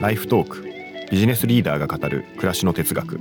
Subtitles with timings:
[0.00, 0.62] ライフトーク
[1.10, 3.18] ビジネスリーダーが語る暮らしの哲学。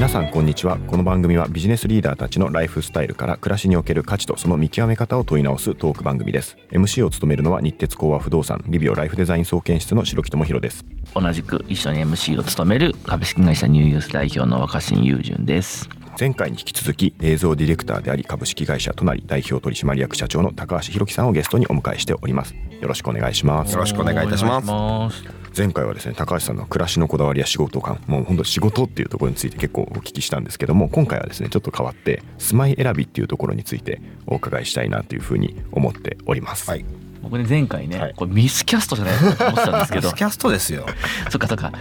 [0.00, 0.78] 皆さんこんにちは。
[0.78, 6.56] この番組はビジネスリーダーたちのライフスタイルから暮らしにおける価値とその見極め方を問い直すトーク番組です。
[6.70, 10.86] MC を務めるのは日鉄工和不動産リビオライフデザイン総研室の白木智弘です。
[11.14, 15.86] 同じく一緒に MC を務める株式会社ニューユース代表の若新雄純です。
[16.18, 22.54] 前回に引き続き映像ディレクターであり株式会社となり代表取締役社長の高橋弘樹さんをゲストにお迎えしております。
[22.80, 23.74] よろしくお願いします。
[23.74, 36.84] よろしくお願いいたします前回はですね高橋さんの暮らしのこだわりや仕事感もう本当仕事っていうところについて結構お聞きしたんですけども今回はですねちょっと変わって住まい選びっていうところについてお伺いしたいなというふうに思っております、はい。
[37.22, 38.14] 僕ね前回ね、はい。
[38.14, 40.86] これミスキャストじゃないかと思ってたんですけどミスキャストですよ。
[41.30, 41.72] そっかそっか。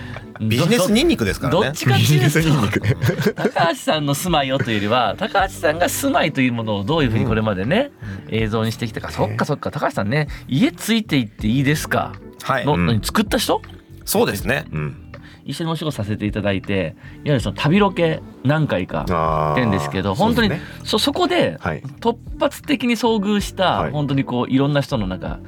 [0.41, 1.65] ビジネスニンニクですからね。
[1.67, 2.81] どっちかっていうビジネスニンニク。
[2.81, 7.91] と高橋さんの住まいをというよりは高橋さんが住まいというものをどういうふうにこれまでね、
[8.29, 9.11] 映像にしてきたか。
[9.11, 9.71] そっかそっか。
[9.71, 12.13] 高橋さんね家ついていっていいですか？
[12.43, 12.65] はい。
[12.65, 13.01] の、うん。
[13.01, 13.61] 作った人？
[14.05, 14.65] そうですね。
[14.71, 15.05] うん。
[15.45, 21.81] 一緒にお仕事させていただいていわゆるその旅ロケ何回かってんですけど本当にそねそそこではい。
[21.81, 23.91] 突発的に遭遇した、はい。
[23.91, 25.39] 本当にこういろんな人のなんか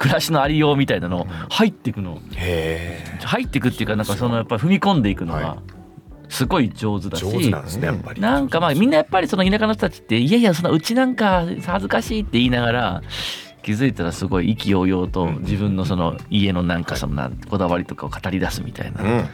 [0.00, 2.20] 暮らしのありようみたいなのを入っていくの。
[2.34, 5.62] へえ入っていくっていうかなんかそのやっぱり踏み込んでいくのはが
[6.28, 7.50] すごい上手だし、
[8.18, 13.02] なんかまあみんなやっぱりその田舎の人たちっていやいやそのうちなんか恥ずかしいって言いながら
[13.64, 15.40] 気づいたらすごい意気揚々とうん。
[15.40, 19.02] 自分のその家のなんかそのなんこだわりとかを語り出すみたいな。
[19.02, 19.28] うん。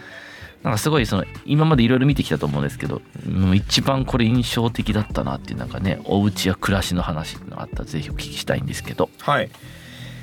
[0.63, 3.57] なんかすごいその今までいろいろ見てきたと思うんですけどうん。
[3.57, 9.11] 一番これ印象的だったなっていうなんかねお家や暮らしの話っていうのがあったらぜひお聞きしたいんですけど。
[9.21, 9.51] はい。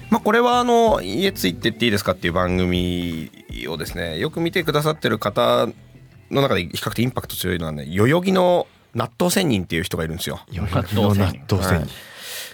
[0.10, 3.30] まあこれはあの家ついてっていいですかっていう番組
[3.68, 5.68] をですねよく見てくださってる方
[6.32, 10.40] の中で比較的インパクト強いのはね代々木の納豆仙人っていう人がいるんですよ。
[10.52, 11.88] 代々木の納豆仙人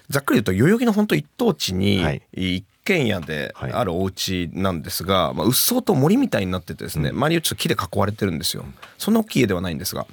[0.10, 2.22] ざっくり言うと代々木の本当一等地にはい。
[2.34, 3.72] 一軒家ではい。
[3.72, 7.16] あるお家なんですが、まあ、うっそうと森みたいになっててですね、うん。
[7.18, 8.66] 周りをちょっと木で囲われてるんですよ。
[8.98, 10.06] そんな大きい家ではないんですが。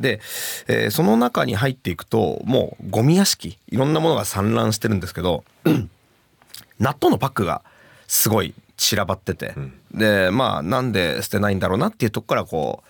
[0.00, 0.20] で、
[0.68, 5.44] えーその中に入っていくともうゴミ屋敷いろんなものが散乱してるんですけど
[6.78, 7.62] 納豆のパックが
[8.06, 9.54] すごい散らばってて、
[9.92, 12.84] でまあなんで捨てないんだろうなっていうとこからこ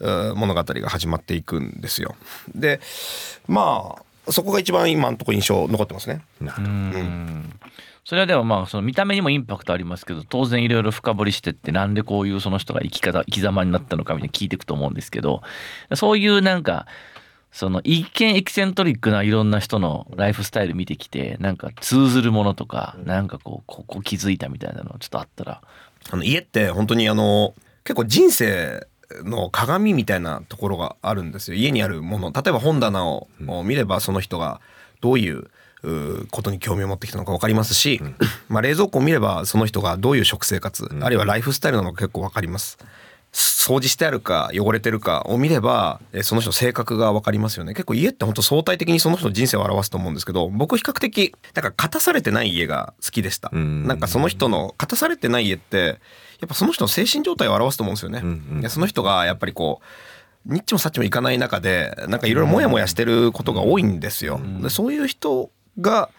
[0.00, 2.16] う物語が始まっていくんですよ。
[2.54, 2.80] で
[3.46, 6.22] まあそこが一番今のところ印象残ってますね。
[6.40, 7.60] なうーん。
[8.04, 15.42] それはでもまあその見た目にもインパクトありますけど当然いろいろ深掘りしてってなんでこういうその人が生き方生き様になったのかみたいな聞いていくと思うんですけど
[15.94, 16.86] そういうなんか
[17.50, 25.62] その一見エキセントリックないろんな人のライフスタイル見てきてなんか通ずるものとかなんかこうここ気づいたみたいなのちょっとあったら。
[26.10, 27.54] あの家って本当にあの
[27.84, 28.86] 結構人生
[29.24, 31.56] の鏡みたいなところがあるんですよ。
[31.56, 32.32] 家にあるもの。
[32.32, 33.28] 例えば本棚を
[33.64, 34.60] 見ればその人が
[35.00, 35.50] どういう
[36.30, 38.00] ことに興味を持ってきたのか分かりますし、
[38.48, 42.78] まあ、冷蔵庫を見ればその人がどういう食生活、あるいはライフスタイルなのか結構分かります。
[43.34, 47.74] 掃除してあるか汚れてるかを見ればえその人の性格が分かりますよね。
[47.74, 53.50] 結構家って本当相対的にその人の人生を表すと思うんですけど僕比較的なんか勝たされてない家が好きでした。
[53.52, 53.88] うん。
[53.88, 55.98] なんかその人の勝たされてない家って
[56.40, 58.60] やっぱその人の精神状態を表すと思うんですよね、うんうん。
[58.60, 59.80] でその人がやっぱりこ
[60.46, 65.50] うニッチもサッチもいかない中でなんかいろいろモヤモヤしてることが多いんですよ、でそういう人
[65.80, 66.10] が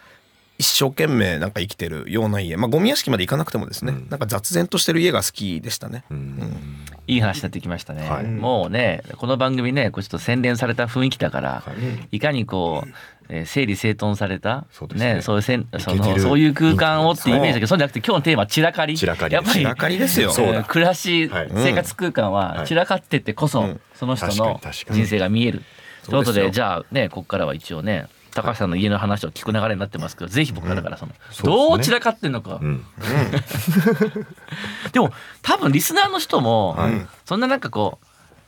[0.58, 2.56] 一生懸命なんか生きてるような家。
[2.56, 4.10] まあゴミ屋敷まで行かなくてもですね、うん。
[4.10, 6.86] なんか雑然としてる家が好きでしたね、うん。
[7.08, 8.24] いい話になってきましたね、はい。
[8.26, 11.64] もうねこの番組ねこうちょっと洗練された雰囲気だから、
[12.12, 12.90] い、かにこう、
[13.30, 15.22] えー整理整頓されたそうですね。
[15.22, 18.98] そういうせんそのそういう空間をっていうイメージだけどそうじゃなくて今日のテーマは散らかり。
[18.98, 20.54] 散らかりやっぱり散らかりですよそうだ。
[20.54, 21.50] えー暮らし、はい。
[21.54, 22.68] 生活空間ははい。
[22.68, 23.80] 散らかってってこそ、うん。
[23.94, 24.60] その人の
[24.92, 25.62] 人生が見える。
[26.06, 31.50] ということでじゃあねここからは一応ね高橋さんの家の話を聞く流れになってますけどぜひ僕からだからその、そうですね。
[31.50, 32.86] どう散らかってんのか、うん。
[34.92, 35.12] でも
[35.42, 37.08] 多分リスナーの人も、はい。
[37.26, 38.05] そんななんかこう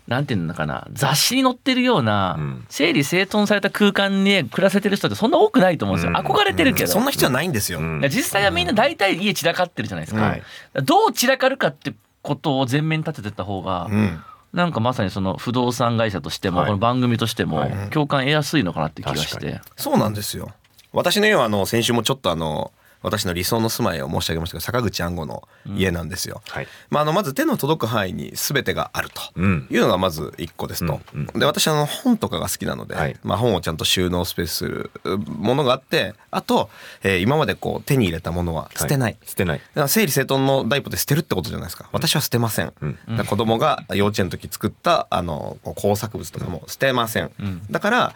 [0.08, 2.66] なんていうのかな雑誌に載ってるような、うん。
[2.70, 6.26] 整理整頓された空間に暮らせてる人ってそんな多くないと思うんですよ、うん。
[6.26, 10.44] 憧れてるけど、そんな必要はないんですよ、実際はみんな大体家散らかってるじゃないですか,、はい。
[10.84, 14.22] どう散らかるかってことを前面に立ててった方が、うん。
[14.54, 16.68] なんかまさにその不動産会社としても、はい。
[16.68, 17.90] この番組としてもはい。
[17.92, 19.60] 共感得やすいのかなって気がし確て。
[19.76, 20.52] そうなんですよ。
[20.94, 22.72] 私の家はあの先週もちょっとあの
[23.02, 26.68] 私の理想の住まいを申し上げましたけど坂口安吾の家なんですよ、はい。
[26.90, 29.22] まあ、あのまず手の届く範囲に全てがあると。
[29.36, 29.68] うん。
[29.70, 33.16] いうのがまず一個ですと、うんで私あの本とかが好きなので、はい。
[33.24, 36.70] まあ、本をちゃんと収納スペースするうものがあってあと、
[37.04, 39.60] えー今までこう手に入れたものは捨てない、捨てない。
[39.60, 41.90] だから整理整頓の第一歩で捨てるってことじゃないですか。
[41.92, 43.18] 私は捨てません、うん。
[43.18, 47.62] だ子供が幼稚園の時作ったあの工作物とかも捨てません、うん。
[47.70, 48.16] だから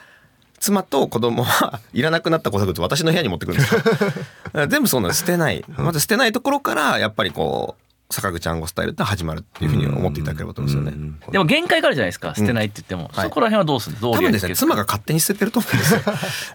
[0.61, 3.81] 妻と子供はいらなくなった工作物私の部屋に持ってくるんですよ。
[3.81, 4.07] だか
[4.53, 5.65] ら全部そうなん捨てない。
[5.67, 11.13] まず捨てないところからやっぱりこう坂口安吾スタイルって始まるっていうふうに思っていただければと思うんですよね。
[11.31, 12.35] でも限界があるじゃないですか？
[12.35, 13.27] 捨てないって言っても、はい。
[13.27, 14.01] そこら辺はどうするの？
[14.01, 16.01] どう多分ですね妻が勝手に捨ててると思うんですよ。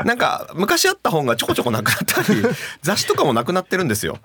[0.04, 2.42] なんか昔あった本がちょこちょこなくなったり
[2.82, 4.18] 雑誌とかもなくなってるんですよ。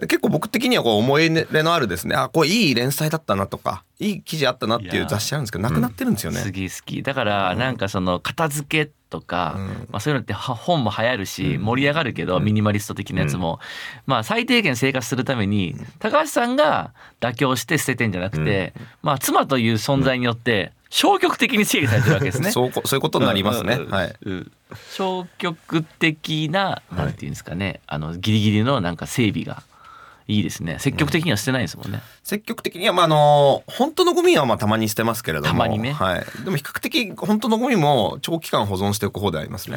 [0.00, 2.16] 結構僕的にはこう思い入れのあるですね。
[2.16, 7.00] あこれいい連載だったなとかいい記事あったなっていう雑誌あるんですけどなくなってるんですよね、すげえ好き。
[7.04, 9.66] だからなんかその片付けとか、うん。
[9.66, 13.60] まあ、そういうのっては本も流行るし盛り上がるけど、ミニマリスト的なやつも、
[14.06, 22.50] まあ最低限生活するために高橋さんが妥協して捨ててんじゃなくて、まあ妻という存在によって消極的に整理されてるわけですね。
[22.52, 24.52] そうこそういうことになりますね、はいうん
[24.90, 29.62] 消極的ななんていうんですかね、あのギリギリのなんか整備が
[30.26, 30.78] いいですね。
[30.78, 35.48] 積極的には捨てないですもんね、積極的にはまああの本当のゴミはまあたまに捨てますけれども。
[35.48, 35.92] たまにね。
[35.92, 39.76] はい、でも比較的本当のゴミも長期間保存しておく方でありますね。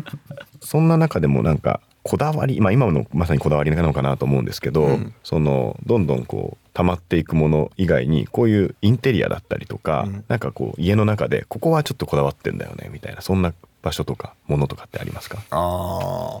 [0.62, 5.14] そんな中でもなんかこだわり、まあ、今のまさにこだわりなのかなと思うんですけど、うん。
[5.22, 10.24] そのどんどんこう溜まっていくもの以外にこういうインテリアだったりとか、うん。
[10.28, 13.52] なんかこう家の中でここはちょっとこだわってんだよねみたいなそんな
[13.82, 15.42] 場所とかものとかってありますか？
[15.50, 16.40] あ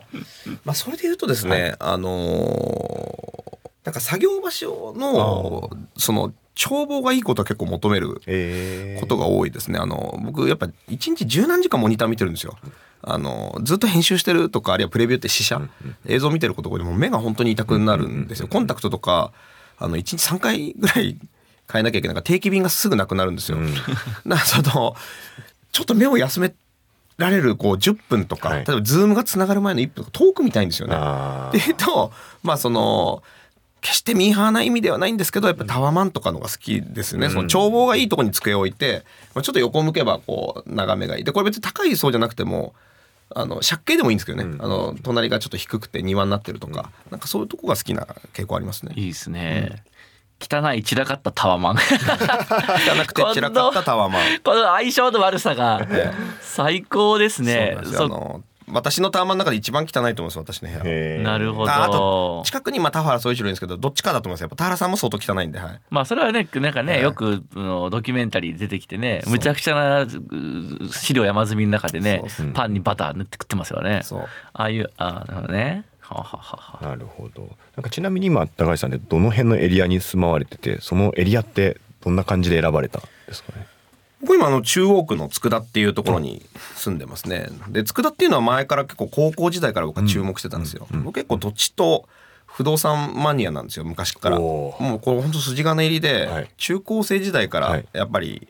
[0.64, 3.33] まあそれで言うとですね、あのー
[3.84, 9.78] なんか作業場所のその眺望がいいことは結構求めるえことが多いですね。
[9.78, 12.56] あの僕やっぱ一日十何時間モニター見てるんですよ。
[13.02, 15.60] あのずっと編集してるとかあるいはプレビューって試写
[16.06, 18.48] 映像見てることでもう目が本当に痛くなるんですよ。
[18.48, 19.32] コンタクトとか
[19.78, 21.18] あの一日3回ぐらい
[21.70, 23.58] 変えなきゃいけないから定期便がすぐなくなるんですよ。
[23.58, 23.88] うんだか
[24.26, 24.94] らその
[25.72, 26.54] ちょっと目を休め
[27.18, 30.94] られるこう10分とか、はい例えばズームがつながる前の1分とか遠く見たいんですよね。
[30.96, 33.22] あっていうとまあその
[33.84, 39.04] 決してミーハーな意味ではないんですけどやっぱタワマンとかのが好きですね、その眺望がいいところに机を置いて、
[39.34, 41.24] まあ、ちょっと横を向けばこう眺めがいい。
[41.24, 42.74] でこれ別に高いそうじゃなくても
[43.34, 48.94] あの借景でもいいんですけどね、あの隣がちょっと低くて庭になってるとか、なんかそういうとこが好きな傾向ありますね。
[48.96, 49.84] いいですね、
[50.40, 51.76] 汚い散らかったタワマン。
[51.76, 54.22] 汚くて散らかったタワマン。
[54.42, 55.86] この相性の悪さが
[56.40, 57.76] 最高ですね。
[57.84, 61.22] そうあの私のタワマンの中で一番汚いと思います私の部屋。
[61.22, 61.70] なるほど。
[61.70, 70.08] ああと近くにまあ田原総一郎いるんですけどどっちかだと思いますやっぱ田原さんも相当汚いんで、はい、まあそれはねなんかね、ええよくあのドキュメンタリーで出てきてねむちゃくちゃなう
[70.90, 72.22] 資料山積みの中でね
[72.54, 74.00] パンにバター塗って食ってますよね。
[74.02, 74.20] そう。
[74.52, 75.84] ああいうあなるほどね。
[76.00, 76.78] はあはあはあは。
[76.82, 77.50] あなるほど。
[77.76, 83.66] なんかちなみに今高橋さんでどの辺のエリアに住まわれててそのエリアってどんな感じで選ばれたんですかね？
[84.24, 86.44] 僕今あの中央区の佃っていうところに
[86.74, 87.48] 住んでますね。
[87.68, 90.86] で佃っていうのは前から結構高校時代から僕は注目してたんですよ。
[91.04, 92.08] 僕結構土地と
[92.46, 94.38] 不動産マニアなんですよ昔から。
[94.38, 98.48] もうこれ本当筋金入りで、はい中高生時代からはいやっぱり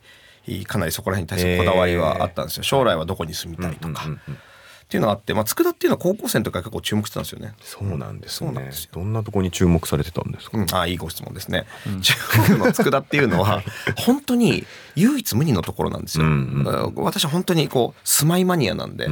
[0.67, 2.63] かなりそこら辺に対してこだわりはあったんですよ。
[2.63, 4.05] 将来はどこに住みたいとか。
[4.05, 4.39] うんうんうん
[4.95, 7.55] っていうのがあって、まあ、佃っていうのは高校生の時から結構注目してたんですよね。
[7.61, 8.51] そうなんですね。
[8.51, 8.91] そうなんですよ。
[8.93, 11.67] どんなとこに注目されてたんですか、うん、ああいいご質問ですね。
[12.01, 12.15] 中
[12.47, 13.65] 国の佃っていうのは
[13.99, 14.65] 本当に
[14.95, 16.27] 唯一無二のところなんですよ。
[16.27, 19.09] うんだから私は本当にこう住まいマニアなんで、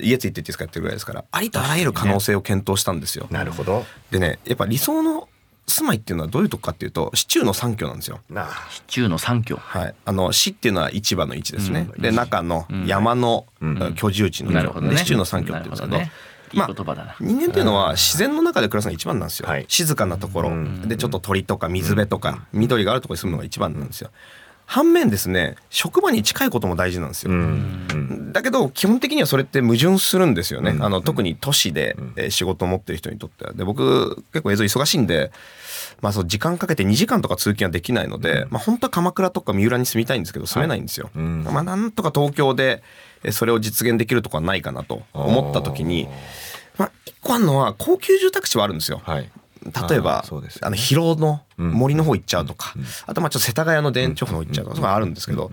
[0.00, 3.26] 家ついてっていいですかやってるぐらいですからありとあらゆる可能性を検討したんですよ。
[3.30, 3.84] なるほど。
[4.12, 5.28] でねやっぱ理想の
[5.66, 8.20] 住まいっていうのはどういうとこかっていうと市中の三居なんですよ。
[8.30, 12.02] なシチューの三居はい、あの市っていうのは市場の位置ですね、うん。
[12.02, 12.86] で中のうん。
[12.86, 13.94] 山のうん。
[13.94, 14.94] 居住地の居なるほどね。
[14.94, 15.98] で市中の三居って言うんですけど
[16.52, 19.64] まあ言葉だな、人間っていうのは自然の中で暮らすのが一番なんですよ、はい。
[19.66, 20.88] 静かなところ、うん。
[20.88, 24.10] でちょっと鳥とか水辺とか緑があるところに住むのが一番なんですよ
[24.66, 27.32] 反面ですね職場に近いことも大事なんですよ、
[28.32, 33.52] だけど基本的にはそれって矛盾するんですよね、うんあの特に都市で、えー仕事を持ってる人にとっては。
[33.52, 35.30] で僕結構映像忙しいんで、
[36.00, 41.44] まあ、そう時間かけて2時間とか通勤はできないので、まあ、本当は鎌倉とか三浦に住みたいんですけど住めないんですよ、はいうん。
[41.44, 42.82] まあ、なんとか東京で
[43.22, 46.08] えーそれを実現できるとこはないかなと思った時に
[46.76, 49.00] まあ、一個あるのは高級住宅地はあるんですよ。
[49.04, 49.30] はい
[49.88, 50.24] 例えば
[50.60, 51.70] あの広尾のうん。
[51.70, 52.74] 森の方行っちゃうとか、
[53.06, 55.52] あとまあちょっと世田谷の田園調布の方行っちゃうとか、そういうのがあるんですけど、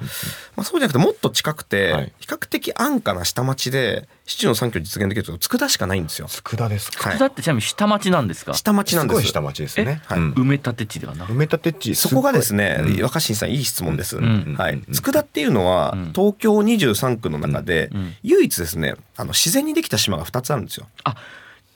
[0.56, 2.13] まあ、そうじゃなくてもっと近くて、はい。
[2.18, 6.27] 比較的安価な下町で市中の産業実現できると佃しかないんですよ。
[6.27, 7.12] 佃ですか。
[7.12, 7.20] はい。
[7.20, 8.56] だってちなみに下町なんですか？
[8.56, 9.18] 下町なんです。
[9.20, 10.01] すごい下町ですね。
[10.06, 10.18] はい。
[10.18, 10.32] うん。
[10.34, 11.34] 埋め立て地ではなく。
[11.34, 14.18] 埋め立て地そこがですね若新さんいい質問です。
[14.20, 14.82] んはい。
[14.91, 16.13] 佃っていうのはうん。
[16.13, 20.88] 東京23区の中でうん唯一ですね、あの自然にできた島が2つあるんですよ。
[21.03, 21.15] あ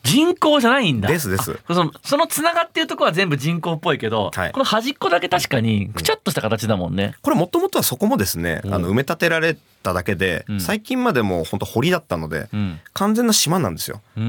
[0.06, 1.10] 人工じゃないんだ。
[1.10, 1.60] ですです。
[1.68, 4.52] あそのそのつながってるとこは全部人工っぽいけど、はい。
[4.52, 8.74] この端っこだけ確かにくちゃっとした形だもんね、これもともとはそこもですね、うん。
[8.74, 10.62] あの埋め立てられただけで、うん。
[10.62, 12.80] 最近までもう本当堀だったので、うん。
[12.94, 14.02] 完全な島なんですよ。
[14.16, 14.22] で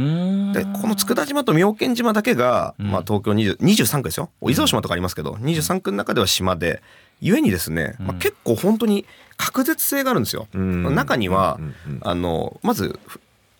[0.64, 2.90] この佃島と妙見島だけが、うん。
[2.90, 4.30] まあ、東京20 23区ですよ。
[4.42, 6.82] 伊豆大島とかありますけど、23区の中では島で
[7.20, 9.04] ゆえにですね、まあ、結構本当に
[9.36, 10.48] 確絶性があるんですよ。
[10.54, 10.94] うん。
[10.94, 12.00] 中には、うんうん。
[12.02, 12.98] あのまず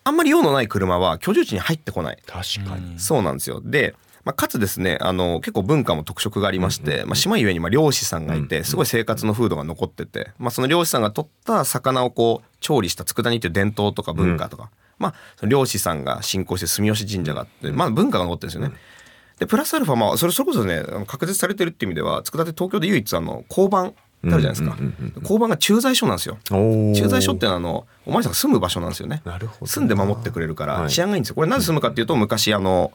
[0.07, 2.17] あんまり用のない車は居住地に入ってこない。
[2.25, 2.97] 確かに。
[2.97, 3.61] そうなんですよ。
[3.61, 18.75] で、まあ、かつですねあの結構文化も特色がありまして、まあ、島ゆえにまあ漁師さんがいてすごい生活の風土が残ってて、まあ、その漁師さんが取った魚をこう調理した佃煮という伝統とか文化とか、まあ、その漁師さんが信仰してる住吉神社があって、まあ、文化が残ってるんですよね。
[19.39, 23.93] でプラスアルファまあそれそれこそねあの確絶されてるっていう意味では佃煮東京で唯一あの交番
[24.25, 26.37] ってあるじゃないですか、うんうんうん交番が駐在所なんですよ。
[26.95, 29.21] 駐在所っていうのはあのお巡りさんが住む場所なんですよね。
[29.25, 29.65] なるほど。
[29.67, 30.89] 住んで守ってくれるからはい。
[30.89, 31.35] 治安がいいんですよ。
[31.35, 32.91] これなぜ住むかっていうと昔あの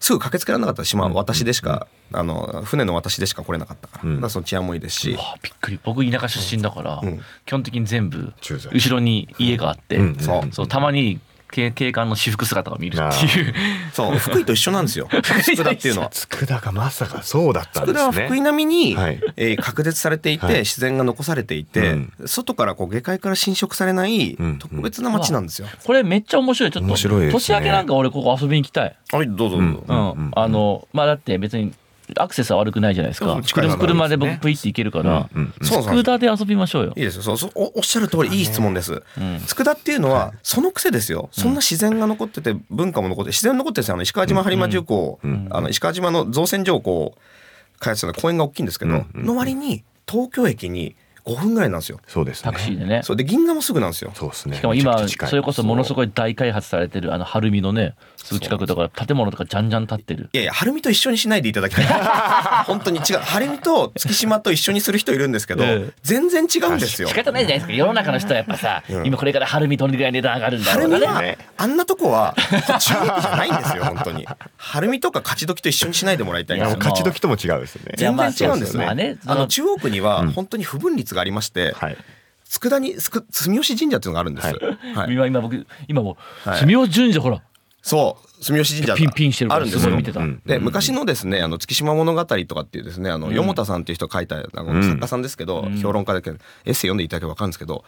[0.00, 4.16] すぐ駆けつけられなかった島は私でしか、あの船の私でしか来れなかったから,、うん。
[4.16, 5.78] だからその治安もいいですし、わあびっくり。
[5.84, 7.20] 僕田舎出身だから、うん。
[7.46, 10.16] 基本的に全部駐在後ろに家があって、うん。
[10.16, 10.52] そう。
[10.52, 11.20] そうたまに
[11.52, 13.04] 警警官の私服姿が見るって
[13.38, 13.54] いう。
[13.92, 14.18] そう。
[14.18, 15.08] 福井と一緒なんですよ。
[15.12, 16.10] 佃っていうのは。
[16.10, 17.98] 佃がまさかそうだったんですね。
[18.00, 19.20] 佃は福井並みに、はい。
[19.36, 20.58] えー隔絶されていて、はい。
[20.60, 22.12] 自然が残されていて、うん。
[22.26, 24.58] 外からこう下界から侵食されないうん。
[24.58, 25.68] 特別な街なんですよ。
[25.84, 26.70] これめっちゃ面白い。
[26.70, 27.32] ちょっと面白いね。
[27.32, 29.84] 年明けなんか俺ここ遊びに行きたい、はいどうぞどうぞ。
[29.86, 30.30] うんうん。
[30.34, 31.72] あのまあだって別に
[32.16, 33.40] アクセスは悪くないじゃないですか。
[33.52, 35.28] 車車で僕ねプイって行けるから、
[35.62, 36.92] 佃で遊びましょうよ。
[36.96, 37.22] いいですよ。
[37.22, 39.02] そうそうおおっしゃる通りいい質問です。
[39.18, 39.40] うん。
[39.46, 41.28] 佃っていうのはその癖ですよ。
[41.32, 45.48] そんな自然が残ってて文化も残って自然残ってるんですよあの石川島播磨重工、うん。
[45.50, 52.00] あの石川島の造船所をこう開発した公園が大きいんですけど、の割に東京駅に5分ぐらいなんですよ。
[52.08, 52.50] そうですね。
[52.50, 54.12] タクシーでねそうで銀座もすぐなんですよ。
[54.14, 54.56] そうですね。
[54.56, 61.84] しかも今それこそものすごい大開発されてるあの晴海のねすぐ近くだから建物とかじゃんじゃん建ってるいやいや、晴海と一緒にしないでいただきたい。
[62.66, 63.18] 本当に違う。
[63.18, 67.14] 晴海と月島と一緒にする人いるんですけど、ええ全然違うんですよ仕。
[67.14, 74.26] 方ないじゃないですか世の中の人はやっぱさ、うん今これから晴海どれぐらい値段上がるんだろうがねあんなとこは中国じゃないんですよ本当に。
[74.56, 77.94] 晴海とか勝ち時と一緒にしないでもらいたいんです勝ち時とも違うですね。
[77.96, 78.84] 全然違うんですね。
[78.84, 81.96] まあねあの中央区にはうん本当に不分率がありまして、はい。
[82.44, 84.46] 佃煮すく住吉神社っていうのがあるんです。
[84.46, 85.14] はいはい。
[85.14, 87.42] 今今僕今もはい住吉神社ほら
[87.82, 90.04] そう住吉神社がピンピンしてるあるんですよすごい見。
[90.04, 97.84] てた、うんで昔のですねあの月島物語とかっていうですねあの、うんよもたさんっていう人が書いたあのうん作家さんですけど、うん評論家だけどエッセイ読んでいただければ分かるんですけど、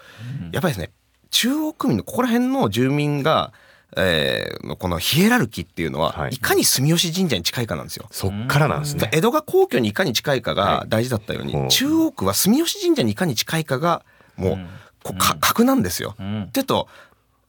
[0.53, 0.91] やっぱりですね
[1.31, 3.53] 中央区民のここら辺の住民が、
[3.97, 8.07] えーのこのヒエラルキーっていうのは、はいい、かに住吉神社に近いかなんですよ。
[8.11, 9.11] そっからなんですね。
[9.13, 14.05] 江戸が皇居にいかに近いかが大事だったように、はい中央区は住吉神社にいかに近いかが
[14.37, 14.69] もう、うん
[15.05, 16.15] こうか格なんですよ。
[16.19, 16.89] うんってと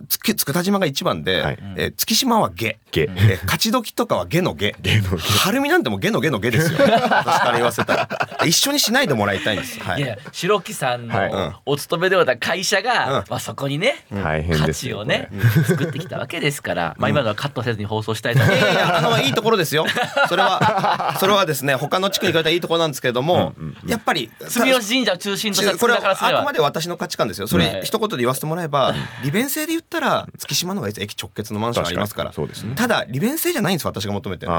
[0.10, 2.78] つく佃島が一番で、はいえー月島は下。
[2.92, 3.10] ゲ。
[3.16, 4.72] えー勝ち時とかは下の下。
[4.82, 6.80] ゲのゲ晴海なんてもう下の下の下ですよ。
[6.82, 8.10] 私から言わせたら。
[8.46, 9.80] 一緒にしないでもらいたいんです。
[9.80, 10.06] はいい。
[10.06, 15.00] や白木さんはいのお勤めではた会社が、うんまあ、そこにね、大変価ですよ。
[15.00, 19.86] 値をねこ作ってきたわけですから、まあ今のはカットせずに放送したいと思いいますやいやあのいいところですよ。
[20.28, 23.54] それはそれはですね他の地区に比べたらいいところなんですけれども、
[23.86, 27.48] やっぱり住吉神社を中心としたこれはあくまで私の価値観ですよ。
[27.48, 32.34] そはいれ一言で言わせてもらえば、利便性で言ったら月島の方が駅直結のマンションありますから。
[32.34, 32.74] そうですね。
[32.76, 34.52] ただ利便性じゃないんです私が求めてる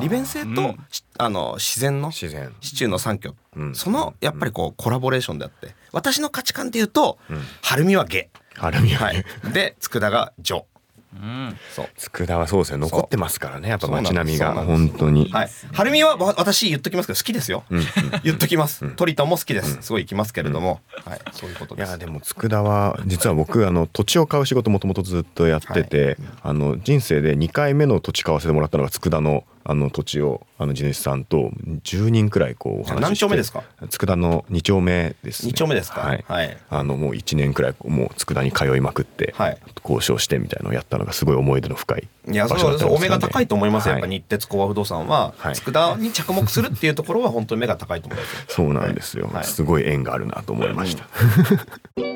[0.00, 0.78] 利便性と、うん。
[0.90, 2.54] しあの自然の自然。
[2.60, 3.74] 市中の三居、うん。
[3.74, 5.74] そのやっぱりこうコラボレーションであって。
[5.92, 7.42] 私の価値観で言うと、うん。
[7.62, 10.66] 晴海は下、アルミははい、で佃が上
[11.14, 11.56] うん。
[11.74, 11.88] そう。
[11.96, 12.78] 佃はそうですね。
[12.78, 13.68] 残ってますからね。
[13.68, 15.30] やっぱ街並みが本当に。
[15.30, 17.84] はい、晴海はわ私言っときますけど好きですよ、うんうん。
[18.24, 19.78] 言っときます、トリトンも好きです。
[19.82, 21.20] すごい行きますけれども、はい。
[21.32, 21.88] そういうことです。
[21.88, 31.50] いやでも佃は実は僕あの土地を買う仕事もともとずっとやってて、あの人生で2回目の土地買わせてもらったのが佃のあの土地をあの地主さんと
[31.84, 33.62] 10人くらいこうお話しして何丁目ですか？
[33.88, 36.00] 佃の2丁目です、ね、二丁目ですか？
[36.00, 36.56] はい、はい。
[36.70, 39.58] あのもう1年くらいもう佃に通いまくって、はい。
[39.84, 43.08] 交渉してみたいのをやったのがすごい思い出の深いいや場所だそうですよね。
[43.08, 43.92] が高いと思いますよ。
[43.92, 45.54] やっぱはい日鉄工和不動産ははい。
[45.54, 48.40] 佃に着目するっていうところは本当に目が高いと思いますよ。
[48.48, 49.44] そうなんですよ、はい。
[49.44, 51.04] すごい縁があるなと思いました、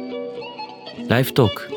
[1.08, 1.70] ライフトーク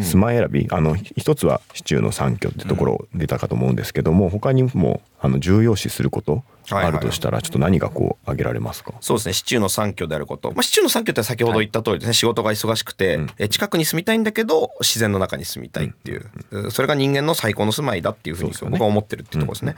[0.00, 9.32] スマ選びあの一つは市中の三居ってところ出たかと思うんですけども、他にもあの重要視することあるとしたらちょっと何がこう挙げられますか、そうですね。
[9.32, 13.30] 市中の三居であること、まあ、市中の三居って先ほど言った通りですね、仕事が忙しくて、うん。
[13.38, 19.76] え近くに住みたいんだけど自然の中に住みたいっていう、それが人間の最高の住まいだっていうふうに僕は思ってるっていうところですね。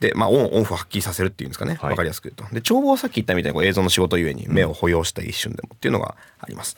[0.00, 1.74] でまあオンオンフを発揮させるっていうんですかね。
[1.80, 1.90] はい。
[1.90, 2.54] 分かりやすく言うと。
[2.54, 6.76] で眺望はさっき言ったみたいにこう映像の仕事ゆえに目を保養した一瞬でもっていうのがあります。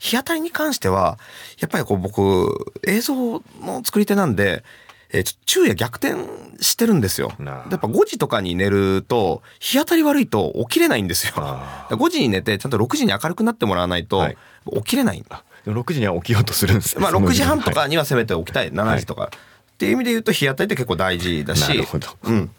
[0.00, 1.18] 日当たりに関しては
[1.58, 3.14] やっぱりこう僕映像
[3.60, 4.64] の作り手なんで、
[5.10, 6.14] えーちょっと昼夜逆転
[6.60, 7.32] してるんですよ。
[7.38, 11.34] やっぱ5時とかに寝ると日当たり悪いと起きれないんですよ。
[11.36, 14.36] あ5 時に寝てちゃんと6時に明るくなってもらわないとはい。
[14.76, 15.24] 起きれない。
[15.64, 17.02] でも6時には起きようとするんですね。
[17.02, 18.72] まあその6時半とはかにはせめて起きたい。
[18.72, 21.68] 7時とか、っていう意味で言うと日当たりって結構大事だし。
[21.68, 22.08] なるほど。
[22.24, 22.50] うん、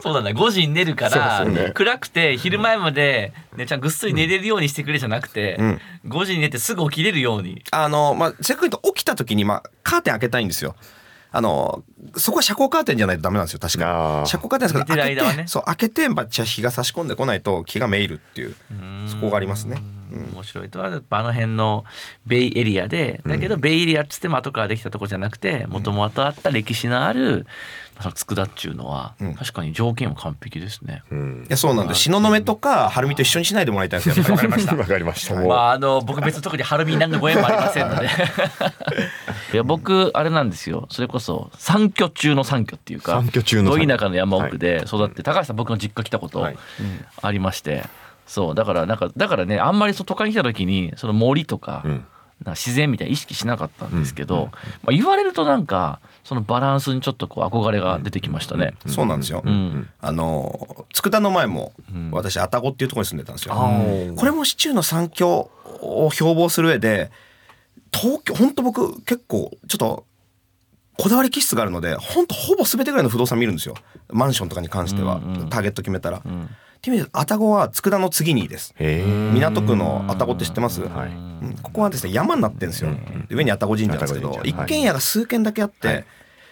[0.00, 0.32] そうだね。
[0.32, 1.70] 5時に寝るからね。
[1.74, 5.80] 暗くて昼前までねちゃんぐっすり寝れるようにしてくれじゃなくて、うん。
[6.08, 7.62] 5時に寝てすぐ起きれるように。
[7.70, 10.74] あのまあせっかく言うと起きた時にまあカーテン開けたいんですよ。
[11.32, 11.84] あの
[12.16, 14.24] そこは遮光カーテンじゃないとダメなんですよ確か。
[14.26, 18.54] 遮光カーテンですけど開けてねそう開けてまあじゃあ日が差し込んでこないと気がめいるっていう
[19.08, 19.82] そこがありますね。
[20.12, 20.32] うん。
[20.34, 21.84] 面白いとはあの辺の
[22.26, 27.46] ベイエリアでだけどベイエリアっつっても後からできたとこじゃなくてもともとあった歴史のある
[28.00, 29.34] その佃っちゅうのはうん。
[29.34, 31.02] 確かに条件は完璧ですね。
[31.10, 31.44] うん。
[31.48, 34.24] いやそうなんで東雲とか晴海と一緒にしないでもらいたいんですよ。
[34.24, 34.74] わかりました。
[34.74, 35.34] わかりました。
[35.34, 38.08] まああの僕別に特にハルミに何のご縁もありませんので。
[39.52, 40.86] いや僕あれなんですよ。
[40.90, 43.88] それこそ三居中の三居っていうか三居中のど三居。
[43.88, 46.56] 田舎の山奥で育って高橋さん僕の実家来たことはい。
[47.20, 47.84] ありまして
[48.30, 52.04] そうだからなんかだからねあんまり都会に来た時にその森とか,、うん。
[52.44, 54.50] な自然みたいに意識しなかったんですけど、
[54.82, 58.74] まあ、言われるとなんかそのバランスにちょっとこう憧れが出てきましたね。
[58.86, 59.42] そうなんですよ。
[59.44, 59.88] うん。
[60.00, 62.10] あの佃の前もうん。
[62.12, 63.54] 私愛宕っていうところに住んでたんですよ。
[63.54, 64.14] あー。
[64.14, 65.50] これも市中の三居
[65.82, 67.10] を標榜する上で
[67.92, 70.06] 東京本当僕結構ちょっと
[70.96, 73.74] こだわり気質があるので本当ほぼ全てぐらいの不動産見るんですよ。
[74.08, 75.48] マンションとかに関しては、うんうん。
[75.50, 76.22] ターゲット決めたら。
[76.24, 76.48] うん
[76.80, 78.74] っていう意味で愛宕は佃の次にです。
[78.78, 81.08] 港区の愛宕って知ってます、はい。
[81.10, 81.58] うん。
[81.62, 82.90] ここはですね山になってるんですよ、
[83.28, 86.06] で上に愛宕神社なんですけど一軒家が数軒だけあって、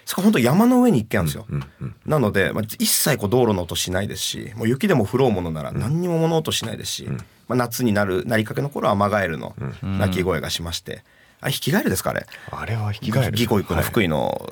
[0.05, 7.19] そこ本当山の上に一軒あるんですよ、うんうんなので、まあ、一切こう道路の音しないですしもう雪でも降ろうものなら何にも物音しないですし、ま
[7.51, 11.05] あ、夏になるなりかけの頃はアマガエルの鳴き声がしまして、
[11.41, 12.27] あヒキガエルですかあれ？
[12.51, 13.33] あれは引き換える。
[13.33, 13.85] 義行くのはい。
[13.85, 14.51] 福井の、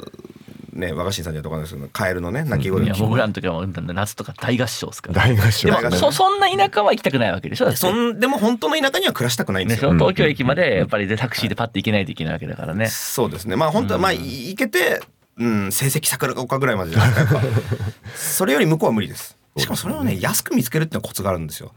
[0.77, 5.15] ね、和菓子さんじゃとかですけどカエルのね鳴き声僕らの時は夏とか大合唱ですから。
[5.15, 5.69] 大合唱。
[5.69, 12.89] でもそそんな田舎は行きたくないわけでしょそんでも本当の田舎には暮らしたくないんですしょ東京駅までやっぱりでタクシーでパッて行けないといけないわけだからね。
[12.89, 13.57] そうですね。
[13.57, 15.01] まあ本当はまあい行けて、
[15.39, 17.41] うん、成績桜ヶ丘ぐらいまでじゃないですか
[18.15, 21.73] それより向こうは無理ですしかもそれをね安く見つけるっていうのはコツがあるんですよ。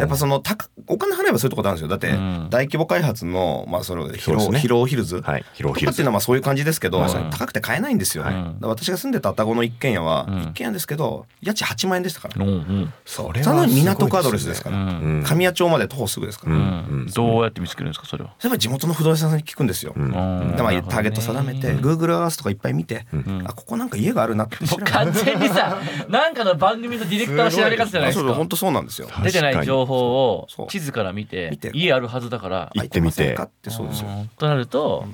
[0.00, 1.88] やっぱその高お金払えばそういうところあるんですよ。
[1.88, 2.48] だってうん。
[2.50, 4.58] 大規模開発のまあそのそうですね。
[4.58, 5.20] 広広ヒルズ？
[5.20, 5.44] はい。
[5.54, 5.92] 広とヒルズ。
[5.92, 8.24] かっていうのはまあそういう感じですけど、高くて買えないんですよ、
[8.60, 10.42] 私が住んでた愛宕の一軒家はうん。
[10.42, 12.92] 一軒家ですけど家賃8万円でしたから、うんうん。
[13.04, 14.76] それは港区アドレスですから、
[15.24, 18.34] 神谷町まで徒歩すぐですから、どうやって見つけるんですかそれは？
[18.40, 20.10] ぱり地元の不動産屋さんに聞くんですよ、うん。
[20.56, 23.44] でまあ、ターゲット定めて Google アースとかいっぱい見て、ん。
[23.46, 28.26] あここなんか家があるなって調べて完全にさなんかの番組のディレクターの調べ方じゃないですか。
[28.26, 29.08] そう本当そうなんですよ。
[29.22, 33.34] 出てない情報を地図から見て家あるはずだから行ってみて。
[33.34, 34.08] ってそうですよ。
[34.08, 34.28] うん。
[34.28, 35.04] となると、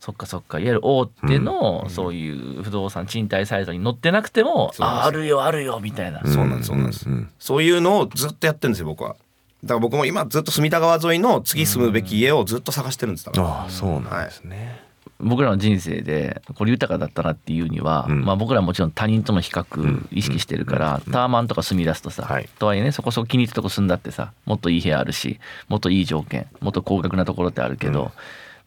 [0.00, 7.08] そっかそっかいわゆる大手のそういう不動産賃貸サイトに載ってなくても、ああるよあるよみたいな、そうなんですそうなんです。
[7.08, 9.16] んそういうのをずっとやってるんですよ僕は。
[9.62, 13.46] だから僕も今ずっと隅田川沿いの次住むべき家をずっと探してるんですだから。
[13.46, 14.89] ああ、そうなんですね。
[15.22, 18.24] 僕らの人生でこれ豊かだったなっていうには、うん。
[18.24, 22.48] まあ、僕らはもちろん他人との比較意識してるから、タワマンとか住み出すとさ、はい。
[22.58, 28.10] とはいえねそこそこ気に入ったとこ住んだってさもっといい部屋あるしもっといい条件もっと高額なところってあるけど、うん。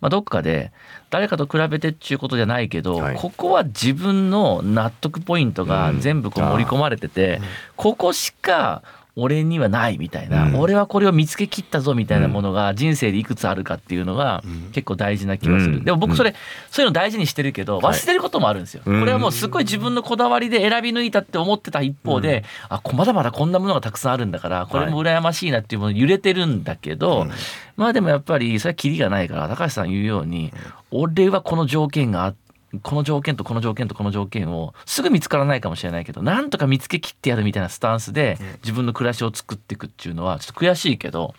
[0.02, 0.72] まあ、どっかで
[1.10, 3.16] 誰かと比べてっちゅうことじゃないけど、はい。
[3.16, 6.00] ここは自分の納得ポイントがうん。
[6.02, 7.42] 全部こう盛り込まれてて、
[7.76, 8.84] ここしか
[9.16, 10.60] 俺にはないみたいな、うん。
[10.60, 15.84] 俺はこれを見つけ切ったぞみたいなものが人生でいくつあるかっていうのが結構大事な気がする、うん。
[15.84, 16.34] でも僕それ、
[16.72, 17.94] そういうの大事にしてるけどはい。
[17.94, 19.00] 忘れることもあるんですよ、うん。
[19.00, 27.32] これはもうすごい自分のこだわりで選び抜いたって思ってた一方で、あこまだまだこんなものがたくさんあるんだからこれも羨ましいなっていうもの揺れてるんだけど、うん。
[27.78, 30.52] まあでもやっぱりそれはキリがないから高橋さん言うように、
[30.90, 32.43] 俺はこの条件があって
[32.82, 41.36] この条件とこの条件とこの条件をすぐ見つからないかもしれないけどなんとか見つけ切ってやるみたいなスタンスで自分の暮らしを作っていくっていうのはちょっと悔しいけど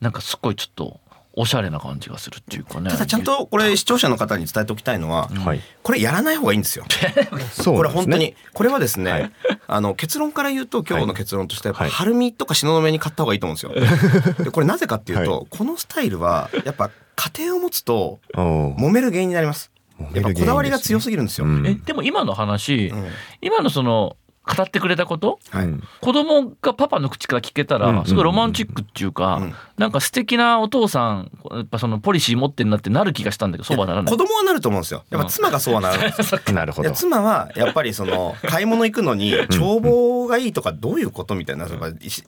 [0.00, 1.00] なんかすっごいちょっと
[1.38, 2.90] おしゃれな感じがするっていうかね。
[2.90, 5.60] ただちゃんとこれ視聴者の方に伝えておきたいのは、はい。
[5.82, 6.86] これやらない方がいいんですよ。
[7.52, 9.32] すねこれ本当にこれはですね、はい
[9.68, 14.38] あの結論から言うと今日の結論としてやっぱはい晴海とか東雲に買った方がいいと思うんですよ。
[14.44, 19.70] でこれなぜかっていうと、はこのスタイルはやっぱ家庭を持つと揉める原因になります。
[20.12, 21.46] やっぱこだわりが強すぎるんですよ。
[21.46, 21.66] うん。
[21.66, 23.06] えでも今の話、うん。
[23.40, 25.38] 今のその語ってくれたこと？
[25.50, 25.64] はい。
[25.66, 28.04] うん子供がパパの口から聞けたら、うん。
[28.06, 29.54] すごいロマンチックっていうか、うん。
[29.76, 34.10] なんか素敵なお父さんやっぱそのポリシー持ってんなってなる気がしたんだけどそうはならない。
[34.10, 35.04] 子供はなると思うんですよ。
[35.10, 36.14] やっぱ妻がそうはならない。
[36.54, 36.90] なるほど。
[36.92, 41.66] 妻はやっぱりその買い物行くのに眺望がいいとかどういうことみたいな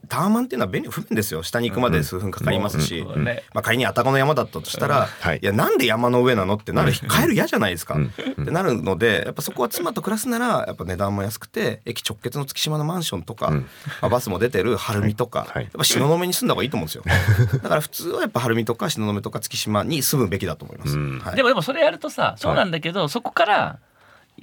[0.08, 1.42] タワマンっていうのは便利不便ですよ。
[1.42, 8.06] 下に行くまで数分かかりますし、そうだねまあ、仮に愛宕の山だったとしたら、はいいやなんで山の上なのってなる帰る嫌じゃないですか、うん。
[8.06, 13.60] ってなるのでやっぱそこは妻と暮らすならやっぱ値段も安くて駅直結の月島のマンションとか、うん。
[14.00, 15.64] まあ、バスも出てる晴海とか、はい。
[15.64, 17.04] やっぱ東雲に住んだ方がいいと思うんですよ。
[17.62, 21.18] だから普通はやっぱ晴海とか東雲とか月島に住むべきだと思います、うん。
[21.20, 21.36] はい。
[21.36, 23.78] でもでもそれやるとさそうなんだけど、そこから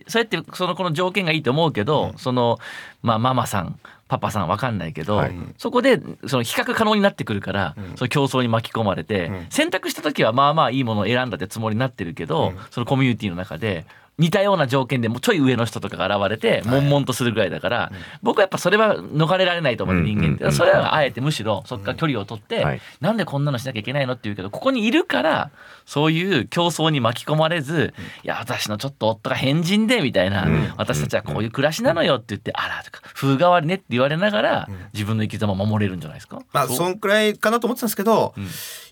[0.07, 2.59] そうやってそのこの条件がいいと思うけど、その
[3.01, 5.35] まあママさんパパさんわかんないけど、はい。
[5.57, 9.47] そこでその比較可能になってくるから、その競争に巻き込まれて、ん。
[9.49, 13.85] 選択した時はまあまあいいものを選んだってつもりになってるけど、そのコミュニティの中で
[14.17, 17.91] 似たような条件でもうちょい上の人とかが現れて悶々とするぐらいだから、
[18.23, 22.81] 僕はやっぱそれは逃れられないと思う、うん人間って、うんそれはあえてむしろそこから距離を取って、はい。
[23.01, 25.51] なんでこんなのしなきゃいけないのって言うけどここにいるから
[25.85, 30.73] そういう競争に巻き込まれず、いや私のちょっと夫が変人でみたいな、うん。
[30.77, 36.39] 私たちはこういう暮らしなのよって言って、あらとか風変わりねって言われながら、自分の生き様を守れるんじゃないですか？
[36.53, 38.41] まあそんくらいかなと思ってたんですけど、ん。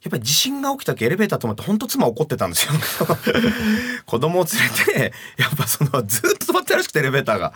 [0.03, 2.73] やっぱり地震が起きた時エレベーター止まって本当妻怒ってたんですよ。
[4.05, 7.53] 子供を連れて やっぱそのずっと止まってたらしくてエレベーターが、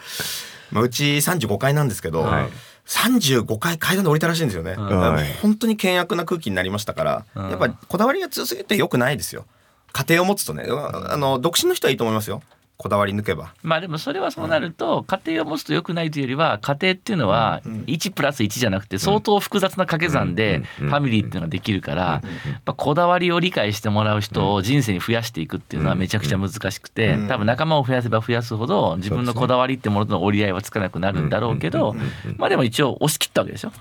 [0.71, 2.49] まあ、うち35階なんですけど、はい。
[2.87, 5.33] 35階階段で降りたらしいんですよね、だからはい。
[5.41, 7.49] 本当に険悪な空気になりましたから、うん。
[7.49, 9.45] やっぱこだわりが強すぎて良くないですよ。
[9.91, 10.65] 家庭を持つとね。
[10.67, 12.41] あの独身の人はいいと思いますよ
[12.77, 13.53] こだわり抜けば。
[13.63, 22.21] まあでもそれはそうなると家庭を持つと良くないというよりは家庭っていうのは1プラス1じゃなくて相当複雑な掛け算でファミリーっていうのができるからや
[22.59, 31.95] っぱこだわりを理解してもらう人を人生に増やしていくっていうのはめちゃくちゃ難しくて多分仲間を増やせば増やすほど自分のこだわりってものとの折り合いはつかなくなるんだろうけど
[32.37, 33.71] まあでも一応押し切ったわけでしょ。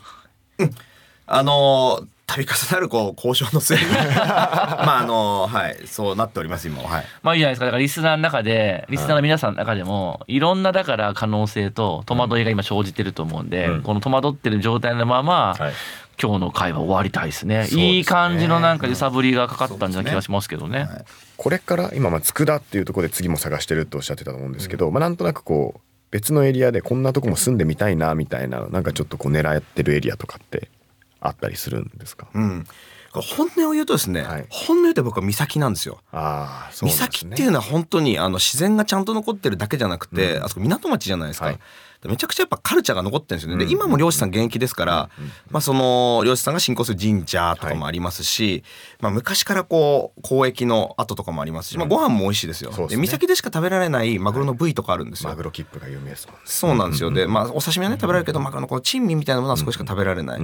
[1.26, 3.83] あのー度重なるこう交渉の末に。
[3.87, 7.05] まああのーはいそうなっております今ははい。
[7.23, 7.65] まあいいじゃないですか。
[7.67, 13.83] だからリスナーの中でリスナーの皆さんの中でもいろんなだから可能性と戸惑いが今生じてると思うんで、うん。
[13.83, 15.73] この戸惑ってる状態のまま、はい。
[16.21, 17.69] 今日の会話終わりたいですね。
[17.69, 17.69] ね。
[17.69, 20.81] いい感じのなんか揺さぶりがかかったんじゃない気がしますけどね。
[20.81, 21.05] はい。
[21.37, 30.69] これから今まあ佃っていうところで次も探してるとおっしゃってたと思うんですけど、まあなんとなくこう別のエリアでこんなとこも住んでみたいなみたいななんかちょっとこう狙ってるエリアとかって
[31.27, 32.67] あったりするんですか、うん。
[33.12, 34.47] 本音を言うとですね、はい。
[34.51, 36.01] 本音を言うと僕は岬なんですよ。
[36.12, 36.95] ああそうね。
[36.95, 40.45] 岬っていうのは本当にあの自然がちゃんと残ってるだけじゃなくて、うん。
[40.45, 41.55] あそこ港町じゃないですか、はい。
[41.55, 41.61] で
[42.04, 45.11] めちゃくちゃやっぱカルチャーが残ってるんですよね、うんで今も漁師さん現役ですから、
[45.50, 48.64] まあ、その漁師さんが信仰する神社とかもありますし、
[49.00, 56.40] まあ、昔からこう交易の跡とかもありますし、まあ、ご飯も美味しいですよ、で岬でしか食べられないマグロの部位とかあるんですよ、マグロ切符が有名ですもんね。
[56.44, 57.11] そうなんですよ。
[57.11, 60.40] で、まあ、お刺身はね、食べられるけど、マグロのこの珍味みたいなものはそこしか食べられない。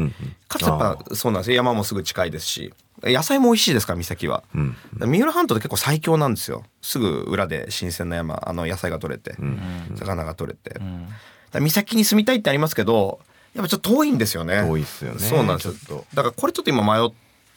[0.48, 1.56] かつやっぱ、そうなんですよ。
[1.56, 2.72] 山もすぐ近いですし。
[3.04, 4.44] 野菜も美味しいですから、岬は。
[4.54, 4.76] うん。
[4.98, 6.64] 三浦半島って結構最強なんですよ。
[6.80, 9.36] すぐ裏で新鮮な山、あの野菜が取れて、
[9.96, 10.74] 魚が取れて。
[10.74, 10.84] だか
[11.54, 13.20] ら岬に住みたいってありますけど、
[13.54, 14.62] やっぱちょっと遠いんですよね。
[14.62, 15.18] 遠いっすよね。
[15.18, 15.68] そうなんです。
[15.68, 16.06] よちょっと。
[16.14, 17.10] だからこれちょっと今迷っ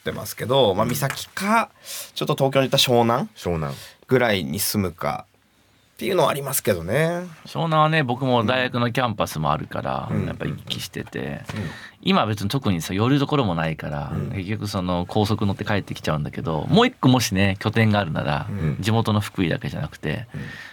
[0.04, 1.70] てますけど、まあ岬か、
[2.14, 3.74] ちょっと東京に行った湘南湘南。
[4.08, 5.26] ぐらいに住むか
[5.94, 7.26] っていうのはありますけどね。
[7.46, 10.26] 湘南はね僕も大学のキャンパスもあるから、うん。
[10.26, 11.42] やっぱ行き来してて、
[12.06, 18.76] 今は別に特にさ寄るところもないから、結局その高速乗って帰ってきちゃうんだけどもう一個もしね拠点があるなら、うん。
[18.80, 20.26] 地元の福井だけじゃなくて、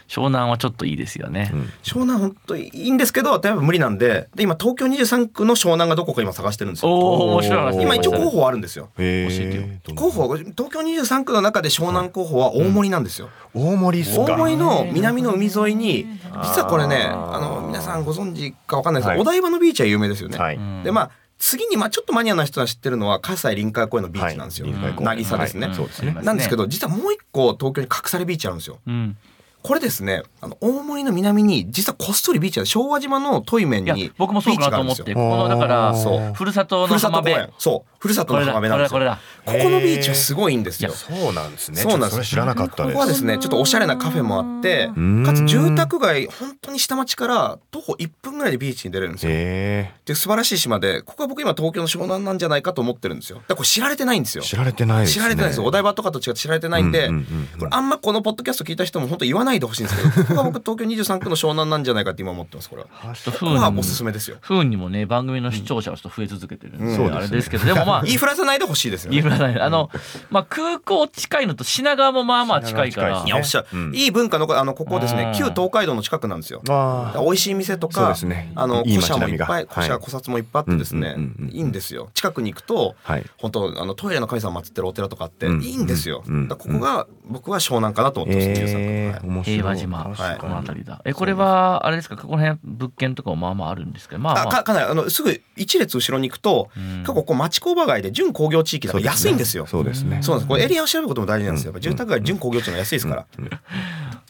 [0.08, 1.50] 湘南はちょっといいですよね。
[1.54, 1.62] うん。
[1.84, 6.91] 湘南本当にいいんですけど例えば無理なんでで今東京23区の湘南がどこか今探してるんですよ。
[6.91, 8.89] おお面白い話今一応候候補あるんですよ。
[8.98, 9.63] へ教えてよ。
[9.65, 14.22] え候補東京23区の中で湘南候補は大森なんですよ、大森っすか。
[14.34, 16.06] 大森の南の海沿いに
[16.43, 19.22] 実はこれねあの皆さんご存知かわかんないですけど、はい。
[19.22, 20.56] お台場のビーチは有名ですよね、はい。
[20.56, 20.84] うん。
[20.84, 21.12] でまあ
[21.45, 24.95] 次にまあちょっとマニアな人は知ってるのは葛西臨海公園のビーチなんですよ、はい。
[24.95, 25.75] 渚ですね、はい。
[25.75, 26.13] そうですね。
[26.13, 28.79] なんですけど実はもう一個東京に隠されビーチあるんですよ。
[28.88, 29.17] うん、
[29.63, 36.34] これですねあの大森の南に実はこっそりビーチが昭和島の遠い面いやに僕もそうかなと思ってこのだからそう。
[36.34, 37.54] ふるさとふるさと公の浜辺園。
[37.58, 37.97] そう。
[37.97, 40.89] ふるさとの浜辺なんれだこれだですよここのビーチはすごいんですよ。
[40.89, 41.78] いやそうなんですね。
[41.78, 42.12] そうなんです。
[42.12, 42.93] ちょっとそれ知らなかったです。
[42.93, 45.23] ここはですねちょっとおしゃれなカフェもあってん。
[45.23, 49.32] かつ住宅街本当に下町から徒歩1分ぐらいでビーチに出れるんですよ。
[49.34, 53.38] へで素晴らしい島でここは僕今東京の湘南なんじゃないかと思ってるんですよ。
[53.38, 54.43] だからこれ知られてないんですよ。
[54.43, 55.13] え知られてないですね。
[55.13, 55.65] 知られてないんですよ。
[55.65, 57.60] お台場とかと違って知られてないんで、うんうんうんうん。
[57.60, 62.88] これあんまこのポッドキャスト聞いた人も本当言わないでほしいんですけど ここが僕東京23区の湘南なんじゃないかって今思ってますこれは。
[62.88, 64.38] ここはおすすめですよ。
[64.42, 65.06] 不運にもね。
[65.06, 67.18] 番組の視聴者はちょっと増え続けてるんで、うんそうですね。
[67.18, 69.22] あれですけどでもまあ言いふらさないでほしいですよね。
[69.22, 69.89] 言いふらないあの、
[70.30, 75.34] まあ、空港近いのと品川もまあまあ近いから品川近いやおっしゃいい文化のあのここですうんね。
[75.38, 78.52] 旧東海道の近くなんですよあ美味しい店とか、ですね。
[78.56, 81.16] あのいい古社もいっぱい、古社はい古刹もいっぱいあってですね、
[81.52, 82.10] いいんですよ。
[82.13, 86.24] 近くに行くと、はい本当あのトイレの神様祀ってるお寺とかあって、うんいいんですよ。
[86.50, 88.62] ここが僕は湘南かなと思ってます。
[88.62, 91.01] 23はいええ面白い平和島、はいこの辺りだ。
[91.06, 92.17] えこれはあれですか？
[92.17, 94.47] この辺物件とかもまあまああるんですけどまあまあ。
[94.47, 96.84] あかかなりあのすぐ一列後ろに行くと、うん。
[96.99, 99.65] 結構ここ町工場街で準工業地域だから安いんですよ。
[99.65, 100.19] そうですね。
[100.21, 100.47] そうなんです。
[100.47, 101.71] これエリアを調べることも大事なんですよ。
[101.71, 103.25] やっぱ住宅街準工業地の安いですから。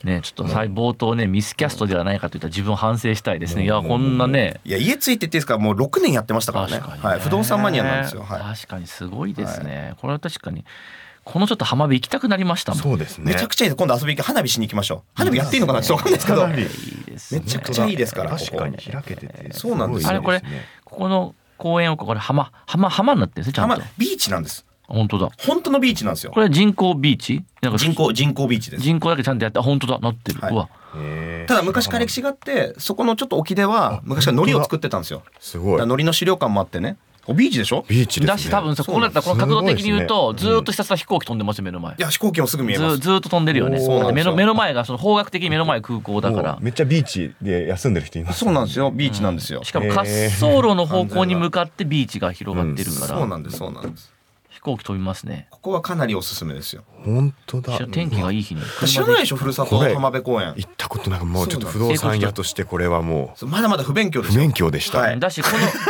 [0.03, 3.63] ねちょっと最冒頭ねミスキャストではないかといったら自分を反省したいですね。
[3.63, 4.59] いやこんなね。
[4.65, 5.57] いや家ついてっていいですか？
[5.57, 6.73] もう6年やってましたからね。
[6.73, 6.79] ね。
[7.01, 7.19] はい。
[7.19, 8.23] 不動産マニアなんですよ。
[8.23, 8.41] はい。
[8.55, 10.65] 確かにすごいですね、これは確かに
[11.23, 12.81] このちょっと浜辺行きたくなりましたもん。
[12.81, 13.33] そうですね。
[13.33, 15.01] めちゃくちゃいいです今度遊び行き花火しに行きましょう。
[15.13, 15.81] 花火やっていいのかな？
[15.81, 16.41] ちょっとわかんないですけど。
[16.41, 16.67] かなりいい
[17.05, 17.41] ですね。
[17.41, 19.53] めちゃくちゃいいですから確かに開けてて。
[19.53, 20.21] そうなんですよ。
[20.21, 20.65] ごいあれこれね。
[20.83, 23.75] ここの公園をこれ浜浜浜になってるんですねちゃんと。
[23.75, 24.65] 浜ビーチなんです。
[24.87, 25.29] 本当だ。
[25.37, 26.31] 本当のビーチなんですよ。
[26.31, 27.43] これは人工ビーチ？
[27.61, 28.83] なんか人工人工ビーチです。
[28.83, 29.99] 人工だけちゃんとやってあ本当だ。
[29.99, 30.53] なってる、はい。
[30.53, 30.69] うわ。
[31.47, 35.23] ただ昔から歴史があってそこのちょっと沖では昔から海苔を作ってたんですよ。
[35.39, 35.81] すごい。
[35.81, 36.97] 海苔の資料館もあってね。
[37.12, 37.85] おビーチでしょ？
[37.87, 38.27] ビーチですね。
[38.27, 41.93] だし多分さこうなったらこの角度的に言うとずーっとひたすら飛行機飛んでますよ目の前。
[41.93, 42.97] いや飛行機もすぐ見えます。
[42.97, 43.79] ずずーっと飛んでるよね。
[43.79, 44.31] そうなんですよ。
[44.31, 46.57] 目の目の前がその方角的に目の前空港だから。
[46.59, 48.39] めっちゃビーチで休んでる人います。
[48.39, 48.91] そうなんですよ。
[48.91, 54.09] ビーチなんですよ、しかも滑走路の方向に向かってビーチが広がってるから、そうなんですそうなんです。
[54.09, 54.12] 飛
[54.63, 55.47] 行機飛びますね。
[55.51, 56.83] ここはかなりおすすめですよ。
[57.03, 57.77] 本当だ。
[57.87, 58.61] 天気がいい日に。
[58.87, 60.53] 知らないでしょふるさと浜辺公園。
[60.55, 64.39] 行ったことなくもうちょっと不動産屋としてこれはもそうまだまだ不勉強ですよ。
[64.39, 65.19] 勉強でした、はい。
[65.19, 65.49] だしこ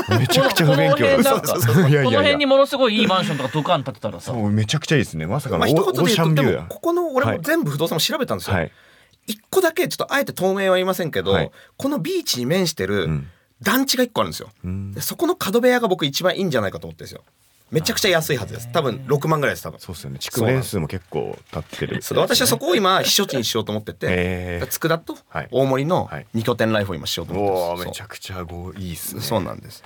[0.09, 4.33] の めちゃくちゃ不勉強この辺にものすごいいいマンションとかドカン建てたらさ。
[4.33, 5.27] めちゃくちゃいいですね。
[5.27, 6.51] まさかのオまあ一言で言うとャンビューだ。
[6.53, 7.38] でもここの俺はい。
[7.38, 8.71] も全部不動産も調べたんですよ、はい。
[9.27, 11.51] 一個だけちょっとあえて透明は言いませんけど、はい。
[11.77, 13.27] このビーチに面してるうん。
[13.63, 14.91] 団地が一個あるんですよ、うん。
[14.91, 17.23] でそこの角部屋が僕一番いいんじゃないかと思ってるんですよ
[17.73, 18.69] めちゃくちゃ安いはずです。
[18.71, 19.79] 多分6万ぐらいです多分。
[19.79, 20.19] そうですよね。
[20.19, 22.01] 築年数も結構経ってる。
[22.03, 25.47] それ私はそこを今避暑地にしようと思っててへー佃とはい。
[25.51, 26.27] 大森のはい。
[26.36, 27.86] 二拠点ライフを今しようと思ってます。
[27.88, 29.25] めちゃくちゃごいいっすそうね。
[29.25, 29.83] そうなんです。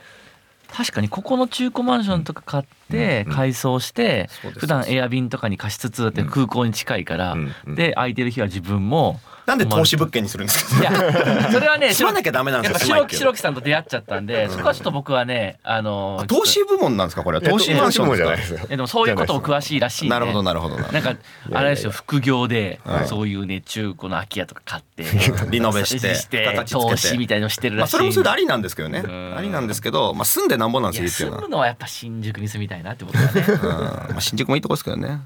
[0.69, 7.75] 確かにここの中古マンションとか買ってうん改装して普段エア便とかに貸しつつだって空港に近いからうんうん。
[7.75, 10.81] で空いてる日は自分もなんで投資物件にするんですか？
[10.81, 17.41] いやそれはね 住まなきゃダメなんやっですよぱ白木白木さんと出会っちゃったんでそこはちょっと僕はねあの投資部門なんですかこれは？
[17.49, 18.59] 投資マンションじゃないですよ。
[18.65, 21.15] えでもそういうことも詳しいらしいねなるほどなるほどななんか
[21.53, 23.07] あれですよ副業ではい。
[23.07, 25.05] そういうね中古の空き家とか買って
[25.49, 28.99] リノベして投資みたいのしてるまあらしいそれもそれでありなんですけどね。
[29.01, 33.45] んありなんですけどまあ住んでなんぼなんでいすよ住むのはやっぱ新宿に住みたいなってことだね。
[33.47, 33.69] うん。
[33.69, 35.21] まあ新宿もいいとこですけどね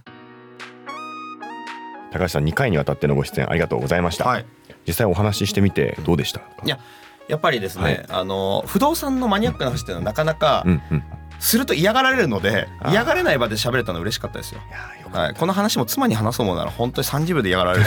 [2.11, 4.45] 高橋さん2回にわたってのご出演ありがとうございました、はい。
[4.87, 6.41] 実際お話ししてみてどうでした？
[6.63, 6.79] いや
[7.27, 8.05] やっぱりですね、はい。
[8.09, 11.03] あの不動産のマニアックな話っていうのはなかなかうんうん。
[11.39, 14.61] すると嫌がられるので、嫌がれない場で喋れたの嬉しかったですよ。
[15.11, 17.85] はい、この話も妻に話そうもんなら本当に30秒で嫌がられる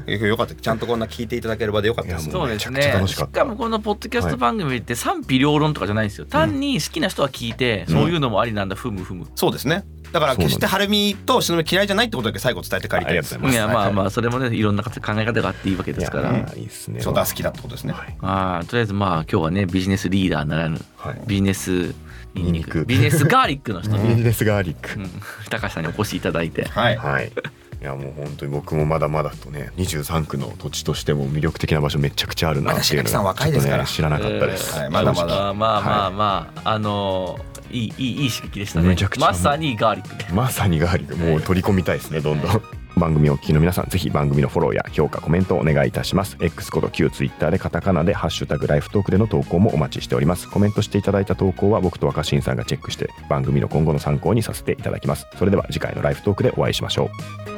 [0.00, 0.54] ので よかった。
[0.54, 2.30] ちゃんとこんな聞いていただければでよかったです。
[2.30, 3.40] そうですめちゃくちゃね楽しかった。
[3.40, 6.26] しかもこのポッドキャスト番組って賛否両論とかじゃないんですよ。
[6.26, 8.76] 単に好きな人は聞いてそういうのもありなんだ。
[8.76, 9.26] ふむふむ。
[9.34, 13.34] そうですねだから決して晴海と篠宮嫌いじゃないってことだけ最後伝えて帰りたいです。
[13.36, 13.52] います。
[13.52, 16.30] いやまあまあそれもねいろんな考え方があっていいわけですから。
[16.30, 17.00] いやーいいですね。
[17.00, 21.22] そうだ好きだってことですね、はいあーとりあえずまあ今日はねビジネスリーダーならぬはい。
[21.26, 21.94] ビジネス
[22.34, 23.96] ニンニククビジネスガーリックの人。
[23.96, 25.00] に、 ビジネスガーリック。
[25.00, 25.10] うん、
[25.48, 26.64] 高橋さんにお越しいただいて。
[26.68, 26.96] はい。
[26.96, 27.32] はい。
[27.80, 33.86] いやもう本当に僕もまだまだとね23区の土地としても魅力的な場所めちゃくちゃあるなっていうのまだ白木さん若いですから。
[33.86, 34.90] ちょっとね知らなかったです、えーはい。
[34.90, 35.26] まだまだ。
[35.26, 38.96] まあまあまあまあ、あのーいいいいいい刺激でしたね。
[39.18, 40.32] まさにガーリックで。
[40.32, 41.16] まさにガーリック。
[41.16, 42.62] もう取り込みたいですねどんどん。
[42.96, 46.36] 番組をお聞きの皆さんぜひ番組のフォローや評価コメントをお願いいたします。
[46.40, 50.48] X こと旧 Twitter でカタカナでハッシュタグライフトークでの投稿もお待ちしております。
[50.48, 55.26] コメントしていただいた投稿は僕と若新さんがチェックして番組の今後の参考にさせていただきます。
[55.38, 57.10] それでは次回のライフトークでお会いしましょ
[57.46, 57.49] う